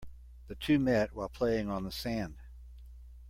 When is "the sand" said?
1.83-2.37